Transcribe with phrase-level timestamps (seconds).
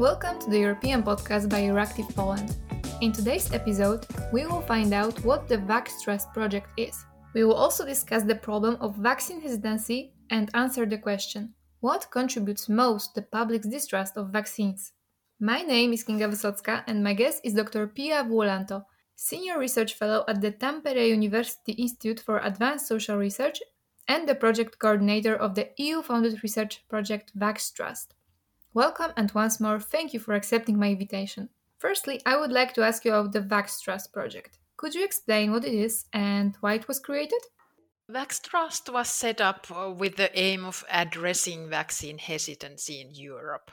[0.00, 2.56] Welcome to the European podcast by Euractiv Poland.
[3.02, 7.04] In today's episode, we will find out what the Vax Trust project is.
[7.34, 12.66] We will also discuss the problem of vaccine hesitancy and answer the question what contributes
[12.66, 14.92] most to the public's distrust of vaccines?
[15.38, 17.86] My name is Kinga Wysocka and my guest is Dr.
[17.86, 18.86] Pia Vuolanto,
[19.16, 23.60] Senior Research Fellow at the Tampere University Institute for Advanced Social Research
[24.08, 28.14] and the project coordinator of the EU funded research project Vax Trust.
[28.72, 31.48] Welcome and once more, thank you for accepting my invitation.
[31.78, 34.60] Firstly, I would like to ask you about the Vax Trust project.
[34.76, 37.40] Could you explain what it is and why it was created?
[38.08, 43.72] Vax Trust was set up uh, with the aim of addressing vaccine hesitancy in Europe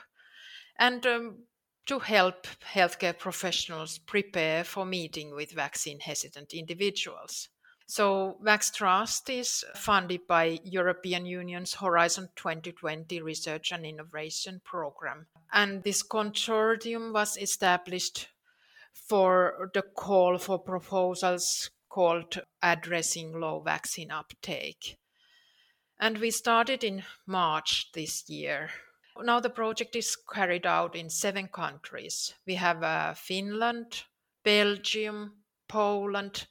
[0.80, 1.44] and um,
[1.86, 7.48] to help healthcare professionals prepare for meeting with vaccine hesitant individuals.
[7.90, 15.26] So Vax Trust is funded by European Union's Horizon 2020 Research and Innovation Program.
[15.54, 18.28] And this consortium was established
[18.92, 24.98] for the call for proposals called Addressing Low Vaccine Uptake.
[25.98, 28.68] And we started in March this year.
[29.18, 32.34] Now the project is carried out in seven countries.
[32.46, 34.02] We have uh, Finland,
[34.44, 36.48] Belgium, Poland,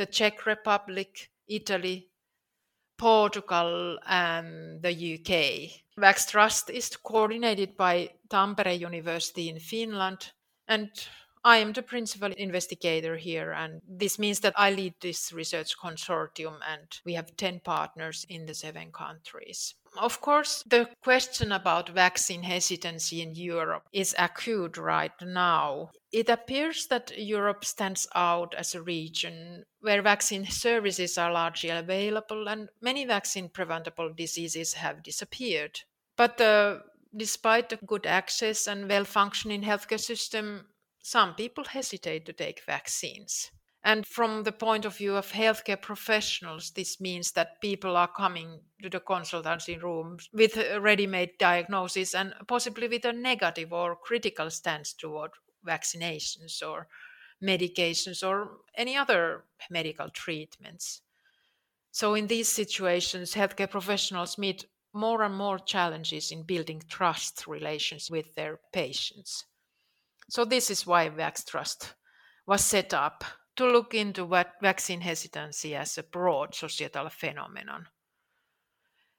[0.00, 2.08] the Czech Republic, Italy,
[2.96, 5.82] Portugal, and the UK.
[5.98, 10.32] Vax Trust is coordinated by Tampere University in Finland,
[10.66, 10.88] and
[11.44, 16.60] I am the principal investigator here, and this means that I lead this research consortium,
[16.66, 19.74] and we have 10 partners in the seven countries.
[19.96, 25.90] Of course, the question about vaccine hesitancy in Europe is acute right now.
[26.12, 32.48] It appears that Europe stands out as a region where vaccine services are largely available
[32.48, 35.80] and many vaccine preventable diseases have disappeared.
[36.16, 36.80] But uh,
[37.16, 40.66] despite the good access and well functioning healthcare system,
[41.02, 43.50] some people hesitate to take vaccines.
[43.82, 48.60] And from the point of view of healthcare professionals, this means that people are coming
[48.82, 53.96] to the consultancy rooms with a ready made diagnosis and possibly with a negative or
[53.96, 55.30] critical stance toward
[55.66, 56.88] vaccinations or
[57.42, 61.00] medications or any other medical treatments.
[61.90, 68.10] So, in these situations, healthcare professionals meet more and more challenges in building trust relations
[68.10, 69.46] with their patients.
[70.28, 71.94] So, this is why Vax Trust
[72.46, 73.24] was set up
[73.60, 77.86] to look into what vaccine hesitancy as a broad societal phenomenon.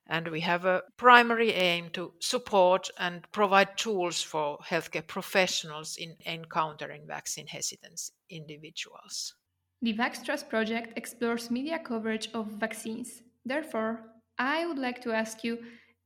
[0.08, 6.16] And we have a primary aim to support and provide tools for healthcare professionals in
[6.26, 8.02] encountering vaccine hesitant
[8.32, 9.36] individuals.
[9.84, 13.22] The Vax Trust project explores media coverage of vaccines.
[13.46, 14.02] Therefore,
[14.40, 15.60] I would like to ask you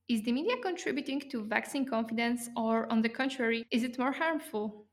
[0.09, 4.84] is the media contributing to vaccine confidence, or on the contrary, is it more harmful?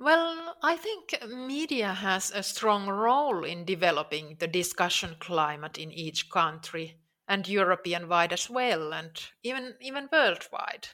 [0.00, 6.28] Well, I think media has a strong role in developing the discussion climate in each
[6.28, 10.88] country and European wide as well, and even, even worldwide.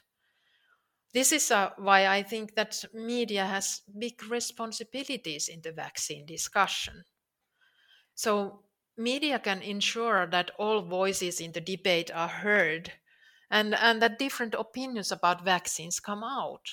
[1.11, 7.03] This is uh, why I think that media has big responsibilities in the vaccine discussion.
[8.15, 8.65] So,
[8.97, 12.91] media can ensure that all voices in the debate are heard
[13.49, 16.69] and, and that different opinions about vaccines come out.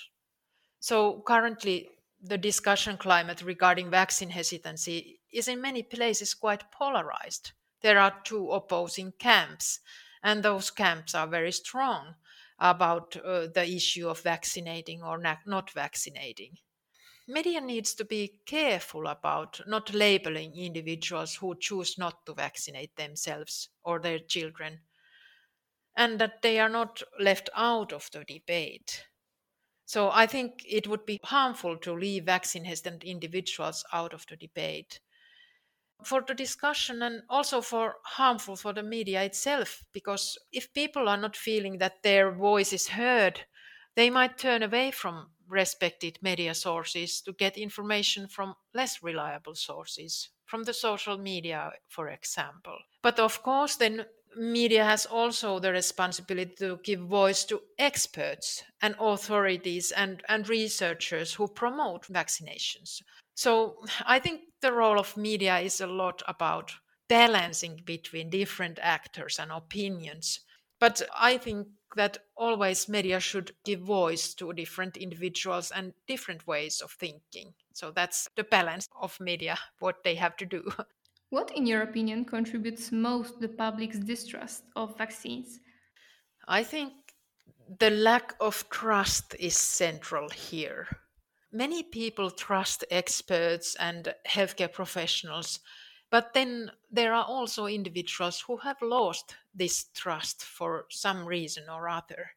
[0.80, 1.90] So, currently,
[2.26, 7.52] the discussion climate regarding vaccine hesitancy is in many places quite polarized.
[7.82, 9.80] There are two opposing camps,
[10.22, 12.14] and those camps are very strong
[12.58, 16.56] about uh, the issue of vaccinating or not vaccinating.
[17.28, 23.68] Media needs to be careful about not labeling individuals who choose not to vaccinate themselves
[23.84, 24.80] or their children,
[25.96, 29.04] and that they are not left out of the debate.
[29.86, 34.36] So I think it would be harmful to leave vaccine hesitant individuals out of the
[34.36, 35.00] debate.
[36.04, 41.16] For the discussion and also for harmful for the media itself, because if people are
[41.16, 43.46] not feeling that their voice is heard,
[43.96, 50.30] they might turn away from respected media sources to get information from less reliable sources,
[50.44, 52.78] from the social media, for example.
[53.02, 54.06] But of course, then
[54.36, 61.34] media has also the responsibility to give voice to experts and authorities and, and researchers
[61.34, 63.02] who promote vaccinations.
[63.34, 66.72] So I think the role of media is a lot about
[67.08, 70.40] balancing between different actors and opinions.
[70.80, 76.80] But I think that always media should give voice to different individuals and different ways
[76.80, 77.54] of thinking.
[77.72, 80.70] So that's the balance of media, what they have to do.
[81.34, 85.58] What, in your opinion, contributes most to the public's distrust of vaccines?
[86.46, 86.92] I think
[87.80, 90.86] the lack of trust is central here.
[91.50, 95.58] Many people trust experts and healthcare professionals,
[96.08, 101.88] but then there are also individuals who have lost this trust for some reason or
[101.88, 102.30] other.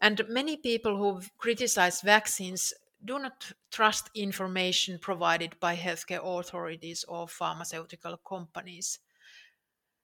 [0.00, 7.28] And many people who criticize vaccines do not trust information provided by healthcare authorities or
[7.28, 8.98] pharmaceutical companies.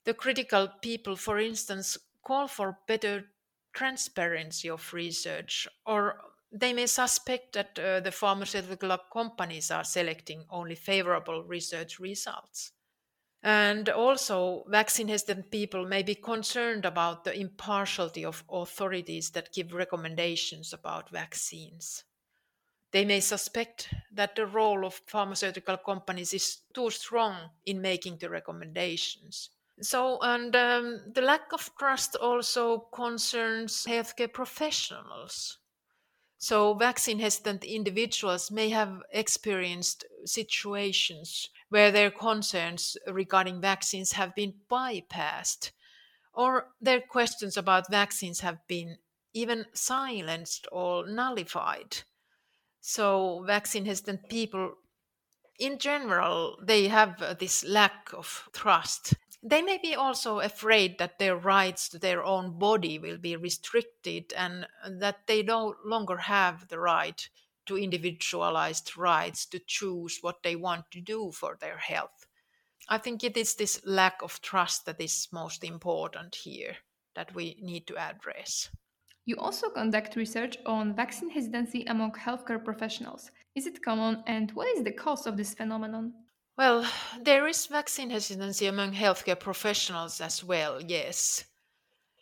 [0.05, 3.35] The critical people, for instance, call for better
[3.75, 10.77] transparency of research, or they may suspect that uh, the pharmaceutical companies are selecting only
[10.77, 12.73] favorable research results.
[13.43, 19.73] And also, vaccine hesitant people may be concerned about the impartiality of authorities that give
[19.75, 22.05] recommendations about vaccines.
[22.97, 28.31] They may suspect that the role of pharmaceutical companies is too strong in making the
[28.31, 29.51] recommendations.
[29.83, 35.59] So, and um, the lack of trust also concerns healthcare professionals.
[36.39, 44.55] So, vaccine hesitant individuals may have experienced situations where their concerns regarding vaccines have been
[44.71, 45.71] bypassed,
[46.33, 48.97] or their questions about vaccines have been
[49.35, 51.99] even silenced or nullified.
[52.89, 54.75] So, vaccine hesitant people
[55.59, 59.15] in general, they have uh, this lack of trust
[59.49, 64.33] they may be also afraid that their rights to their own body will be restricted
[64.37, 67.29] and that they no longer have the right
[67.67, 72.27] to individualized rights to choose what they want to do for their health.
[72.89, 76.79] I think it is this lack of trust that is most important here
[77.15, 78.69] that we need to address.
[79.27, 83.33] You also conduct research on vaccine hesitancy among healthcare professionals.
[83.57, 86.15] Is it common and what is the cause of this phenomenon?
[86.57, 86.87] Well,
[87.21, 91.45] there is vaccine hesitancy among healthcare professionals as well, yes.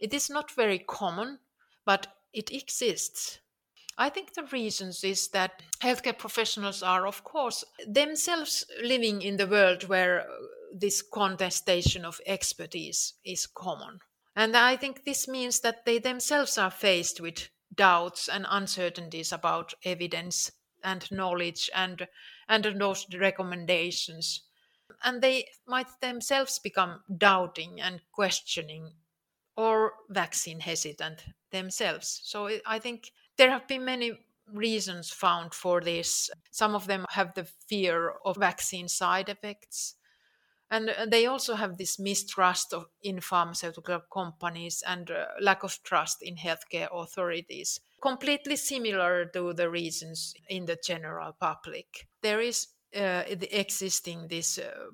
[0.01, 1.41] It is not very common,
[1.85, 3.39] but it exists.
[3.99, 9.47] I think the reasons is that healthcare professionals are, of course, themselves living in the
[9.47, 10.27] world where
[10.75, 14.01] this contestation of expertise is common.
[14.37, 19.75] And I think this means that they themselves are faced with doubts and uncertainties about
[19.85, 20.53] evidence
[20.83, 22.07] and knowledge and
[22.49, 24.43] and those recommendations.
[25.03, 28.93] And they might themselves become doubting and questioning
[29.57, 32.21] or vaccine hesitant themselves.
[32.25, 34.19] So i think there have been many
[34.53, 36.31] reasons found for this.
[36.51, 39.97] Some of them have the fear of vaccine side effects
[40.71, 46.23] and they also have this mistrust of, in pharmaceutical companies and uh, lack of trust
[46.23, 52.07] in healthcare authorities completely similar to the reasons in the general public.
[52.21, 54.91] There is uh, existing this uh,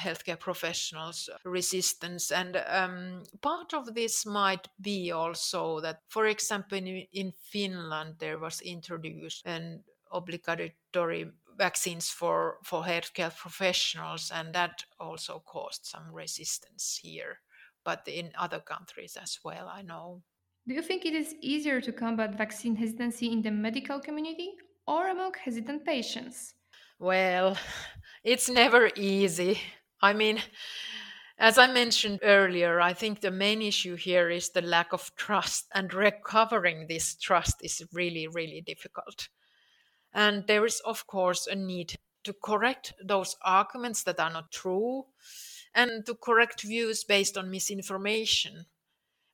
[0.00, 7.04] healthcare professionals resistance and um, part of this might be also that for example in,
[7.12, 9.82] in finland there was introduced an
[10.12, 17.40] obligatory vaccines for for healthcare professionals and that also caused some resistance here
[17.84, 20.22] but in other countries as well i know
[20.68, 24.52] do you think it is easier to combat vaccine hesitancy in the medical community
[24.86, 26.54] or among hesitant patients?
[26.98, 27.56] Well,
[28.22, 29.60] it's never easy.
[30.02, 30.42] I mean,
[31.38, 35.68] as I mentioned earlier, I think the main issue here is the lack of trust,
[35.74, 39.28] and recovering this trust is really, really difficult.
[40.18, 45.06] And there is, of course, a need to correct those arguments that are not true
[45.72, 48.66] and to correct views based on misinformation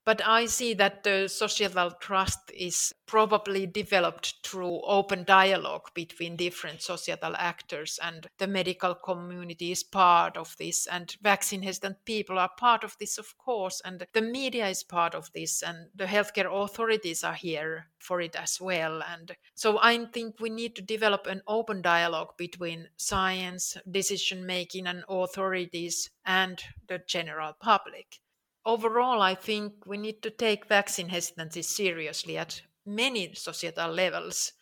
[0.05, 6.83] but I see that the societal trust is probably developed through open dialogue between different
[6.83, 12.51] societal actors, and the medical community is part of this, and vaccine hesitant people are
[12.59, 16.53] part of this, of course, and the media is part of this, and the healthcare
[16.53, 19.03] authorities are here for it as well.
[19.03, 24.87] And so I think we need to develop an open dialogue between science, decision making,
[24.87, 28.21] and authorities and the general public
[28.65, 34.53] overall, I think we need to take vaccine hesitancy seriously at many societal levels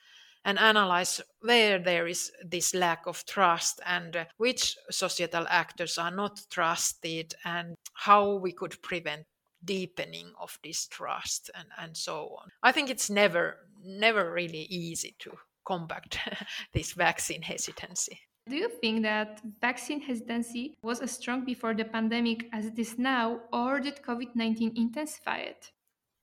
[0.44, 6.40] and analyze where there is this lack of trust and which societal actors are not
[6.50, 9.24] trusted and how we could prevent
[9.64, 12.48] deepening of distrust and, and so on.
[12.62, 15.32] I think it's never never really easy to
[15.64, 16.16] combat
[16.72, 18.20] this vaccine hesitancy.
[18.48, 22.98] Do you think that vaccine hesitancy was as strong before the pandemic as it is
[22.98, 25.70] now, or did COVID 19 intensify it?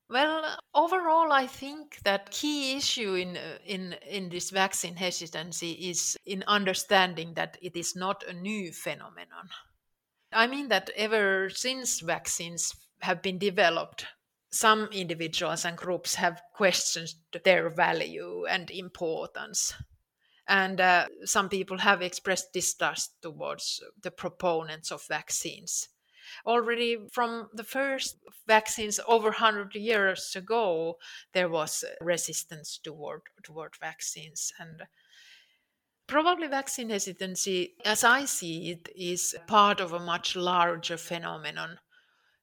[0.09, 6.17] Well, overall, I think that key issue in uh, in in this vaccine hesitancy is
[6.25, 9.49] in understanding that it is not a new phenomenon.
[10.33, 14.05] I mean that ever since vaccines have been developed,
[14.51, 19.73] some individuals and groups have questioned their value and importance.
[20.49, 25.89] And uh, some people have expressed distrust towards the proponents of vaccines.
[26.45, 30.97] Already from the first vaccines over 100 years ago,
[31.33, 34.51] there was resistance toward, toward vaccines.
[34.59, 34.81] And
[36.07, 41.77] probably vaccine hesitancy, as I see it, is part of a much larger phenomenon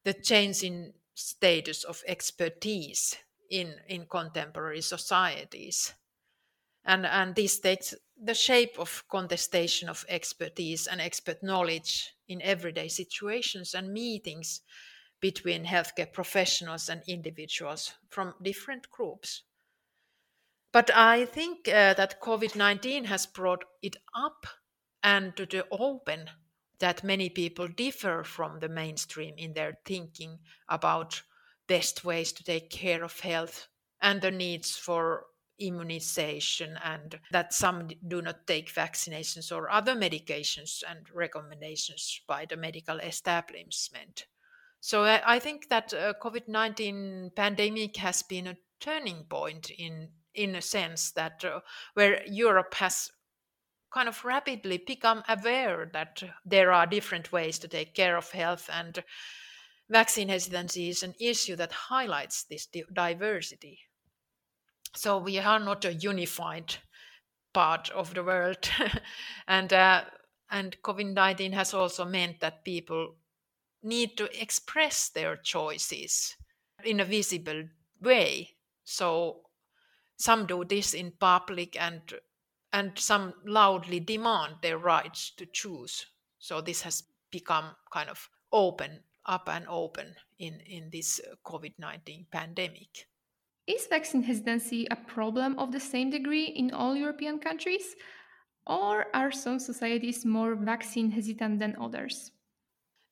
[0.04, 3.16] the change in status of expertise
[3.50, 5.94] in, in contemporary societies.
[6.86, 12.88] And, and this takes the shape of contestation of expertise and expert knowledge in everyday
[12.88, 14.62] situations and meetings
[15.20, 19.42] between healthcare professionals and individuals from different groups.
[20.72, 24.46] But I think uh, that COVID 19 has brought it up
[25.02, 26.30] and to the open
[26.78, 30.38] that many people differ from the mainstream in their thinking
[30.68, 31.22] about
[31.66, 33.68] best ways to take care of health
[34.00, 35.26] and the needs for
[35.58, 42.56] immunization and that some do not take vaccinations or other medications and recommendations by the
[42.56, 44.26] medical establishment.
[44.80, 50.62] So i, think that uh, covid-19 pandemic has been a turning point in in a
[50.62, 51.60] sense that uh,
[51.94, 53.10] where europe has
[53.92, 58.68] kind of rapidly become aware that there are different ways to take care of health
[58.70, 59.02] and
[59.88, 63.80] vaccine hesitancy is an issue that highlights this diversity
[64.96, 66.76] so we are not a unified
[67.52, 68.70] part of the world.
[69.48, 70.04] And uh,
[70.50, 73.16] and covid-19 has also meant that people
[73.82, 76.36] need to express their choices
[76.84, 77.64] in a visible
[78.00, 78.56] way.
[78.84, 79.42] So
[80.16, 82.00] some do this in public and
[82.72, 86.06] and some loudly demand their rights to choose.
[86.38, 92.30] So this has become kind of open up and open in in this uh, covid-19
[92.30, 93.08] pandemic
[93.66, 97.96] is vaccine hesitancy a problem of the same degree in all European countries?
[98.66, 102.32] Or are some societies more vaccine hesitant than others?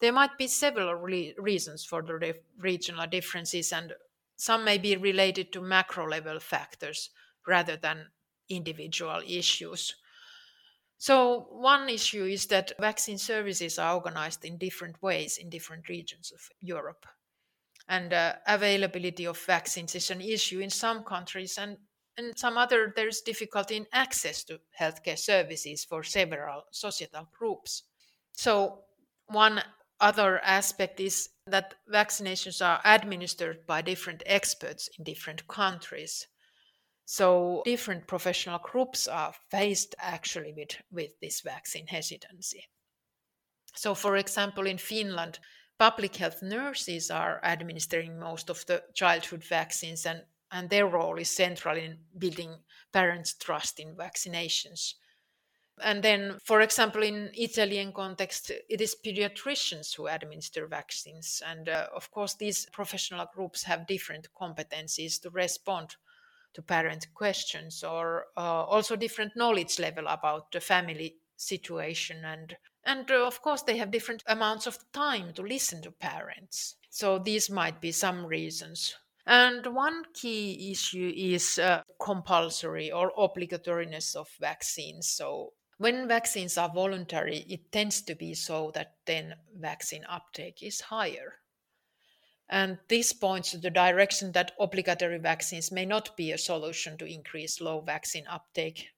[0.01, 3.95] There might be several re- reasons for the re- regional differences, and
[4.37, 7.11] some may be related to macro level factors
[7.47, 8.13] rather than
[8.49, 9.95] individual issues.
[10.99, 16.33] So, one issue is that vaccine services are organized in different ways in different regions
[16.33, 17.07] of Europe
[17.89, 21.77] and uh, availability of vaccines is an issue in some countries and
[22.17, 27.83] in some other there's difficulty in access to healthcare services for several societal groups.
[28.33, 28.81] So
[29.27, 29.63] one
[30.01, 36.27] other aspect is that vaccinations are administered by different experts in different countries.
[37.07, 42.65] So different professional groups are faced actually with, with this vaccine hesitancy.
[43.75, 45.39] So for example in finland
[45.79, 51.31] public health nurses are administering most of the childhood vaccines and, and their role is
[51.31, 52.55] central in building
[52.93, 54.95] parents' trust in vaccinations.
[55.83, 61.43] And then, for example, in Italian context, it is pediatricians who administer vaccines.
[61.45, 65.97] And uh, of course, these professional groups have different competencies to respond
[66.53, 73.11] to parent questions or uh, also different knowledge level about the family situation and and
[73.11, 76.77] uh, of course, they have different amounts of time to listen to parents.
[76.91, 78.95] So these might be some reasons.
[79.27, 85.09] And one key issue is uh, compulsory or obligatoriness of vaccines.
[85.09, 90.83] So when vaccines are voluntary, it tends to be so that then vaccine uptake is
[90.83, 91.41] higher.
[92.49, 97.07] And this points to the direction that obligatory vaccines may not be a solution to
[97.07, 98.91] increase low vaccine uptake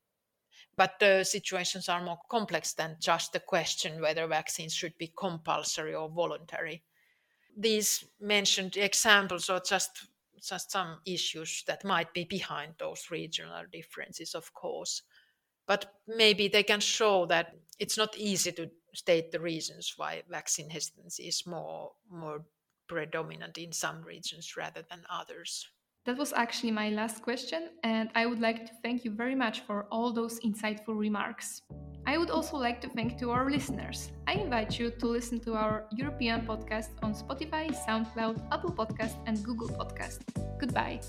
[0.77, 5.95] but the situations are more complex than just the question whether vaccines should be compulsory
[5.95, 6.83] or voluntary.
[7.57, 10.07] These mentioned examples are just
[10.43, 15.03] just some issues that might be behind those regional differences, of course.
[15.67, 20.71] But maybe they can show that it's not easy to state the reasons why vaccine
[20.71, 22.45] hesitancy is more more
[22.89, 25.69] predominant in some regions rather than others.
[26.07, 29.63] That was actually my last question, and I would like to thank you very much
[29.67, 31.63] for all those insightful remarks.
[32.07, 34.13] I would also like to thank to our listeners.
[34.29, 39.43] I invite you to listen to our European podcast on Spotify, SoundCloud, Apple Podcast, and
[39.43, 40.23] Google Podcast.
[40.61, 41.01] Goodbye.